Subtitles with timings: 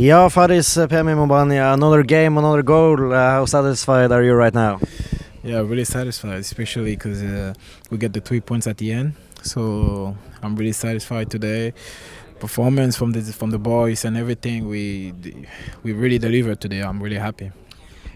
[0.00, 3.12] Ja, Faris Pemi Moumbagna, another game, another goal.
[3.12, 4.78] Uh, how satisfied are you right now?
[5.42, 7.52] Yeah, really satisfied, especially because uh,
[7.90, 9.14] we get the three points at the end.
[9.42, 11.74] So I'm really satisfied today.
[12.38, 15.14] Performance from the from the boys and everything we
[15.82, 16.80] we really delivered today.
[16.80, 17.50] I'm really happy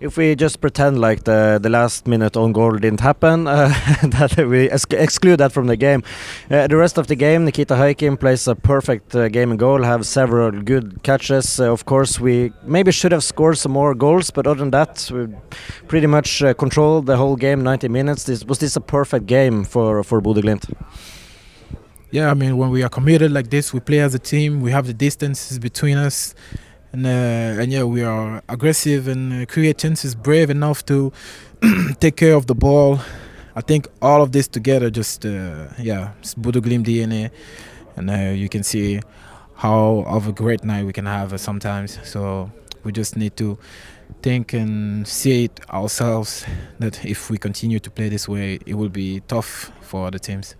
[0.00, 3.68] if we just pretend like the the last minute on goal didn't happen, uh,
[4.02, 6.02] that we exclude that from the game.
[6.50, 9.82] Uh, the rest of the game, Nikita Haikin plays a perfect uh, game and goal,
[9.82, 11.60] have several good catches.
[11.60, 15.10] Uh, of course, we maybe should have scored some more goals, but other than that,
[15.12, 15.28] we
[15.88, 18.24] pretty much uh, controlled the whole game, 90 minutes.
[18.24, 20.40] This was this a perfect game for for Bodø?
[22.12, 24.62] Yeah, I mean, when we are committed like this, we play as a team.
[24.62, 26.34] We have the distances between us
[26.92, 31.12] and uh, and yeah, we are aggressive and uh, create chances, brave enough to
[32.00, 33.00] take care of the ball.
[33.54, 37.30] I think all of this together, just uh, yeah, it's Bodø Glimt DNA,
[37.96, 39.00] and uh, you can see
[39.56, 41.98] how of a great night we can have sometimes.
[42.04, 42.50] So
[42.84, 43.58] we just need to
[44.22, 46.44] think and see it ourselves
[46.78, 50.56] that if we continue to play this way, it will be tough for other teams.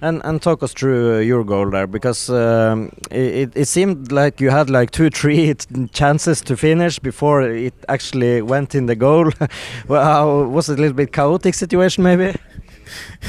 [0.00, 4.40] And and talk us through uh, your goal there because um, it it seemed like
[4.40, 5.54] you had like two three
[5.92, 9.30] chances to finish before it actually went in the goal.
[9.88, 12.34] well, was it a little bit chaotic situation maybe?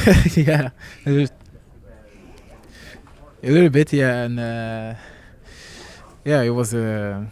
[0.35, 0.69] yeah,
[1.05, 1.27] a
[3.43, 4.93] little bit yeah, and uh,
[6.25, 7.25] yeah, it was a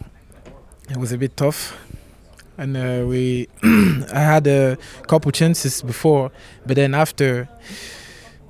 [0.90, 1.74] it was a bit tough
[2.58, 6.31] and uh, we I had a couple chances before,
[6.66, 7.47] but then after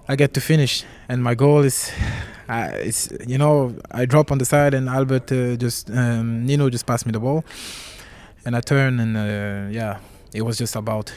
[0.08, 1.92] I get to finish, and my goal is,
[2.48, 6.70] uh, it's you know I drop on the side and Albert uh, just um, Nino
[6.70, 7.44] just passed me the ball,
[8.46, 10.00] and I turn and uh, yeah,
[10.34, 11.12] it was just about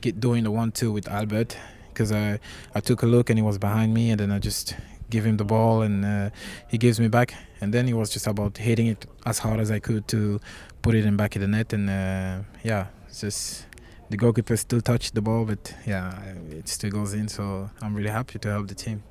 [0.00, 1.56] get doing the one-two with Albert
[1.88, 2.38] because I
[2.74, 4.74] I took a look and he was behind me, and then I just
[5.10, 6.30] give him the ball and uh,
[6.68, 9.70] he gives me back, and then it was just about hitting it as hard as
[9.70, 10.40] I could to
[10.82, 13.66] put it in back of the net, and uh, yeah, just
[14.08, 16.12] the goalkeeper still touched the ball, but yeah,
[16.50, 17.28] it still goes in.
[17.28, 19.02] So I'm really happy to help the team.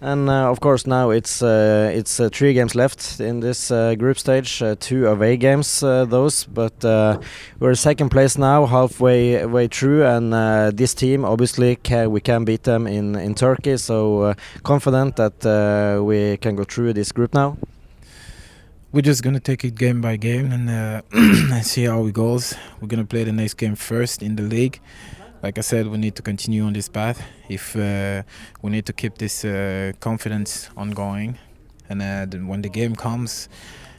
[0.00, 3.96] And uh, of course now it's uh, it's uh, three games left in this uh,
[3.96, 6.84] group stage, uh, two away games uh, those, but
[7.58, 10.32] we're second place now, halfway way through, and
[10.76, 13.76] this team obviously can, we can beat them in in Turkey.
[13.76, 17.56] So confident that we can go through this group now
[18.90, 22.54] we're just gonna take it game by game and, uh, see how it goes.
[22.80, 24.80] We're gonna play the next game first in the league.
[25.42, 27.22] Like I said, we need to continue on this path.
[27.48, 28.22] If uh,
[28.60, 31.38] we need to keep this uh, confidence ongoing,
[31.88, 33.48] and uh, when the game comes,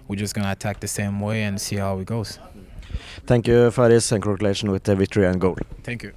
[0.08, 2.40] we're just gonna attack the same way and see how it goes.
[3.26, 5.58] Thank you, Faris, and congratulations with the victory and goal.
[5.84, 6.12] Thank you.